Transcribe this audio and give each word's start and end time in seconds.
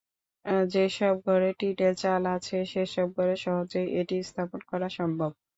যেসব 0.69 1.15
ঘরে 1.25 1.49
টিনের 1.59 1.93
চাল 2.01 2.23
আছে, 2.35 2.57
সেসব 2.71 3.07
ঘরে 3.17 3.35
সহজেই 3.43 3.87
এটি 3.99 4.17
স্থাপন 4.29 4.61
করা 4.69 4.87
সম্ভব। 4.97 5.31